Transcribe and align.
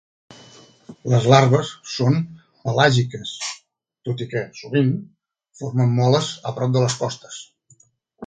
Les 1.13 1.25
larves 1.31 1.73
són 1.95 2.15
pelàgiques, 2.63 3.35
tot 4.09 4.25
i 4.27 4.27
que, 4.33 4.43
sovint, 4.61 4.91
formen 5.61 5.95
moles 5.99 6.31
a 6.53 6.57
prop 6.61 6.73
de 6.79 6.83
les 6.87 6.97
costes. 7.03 7.39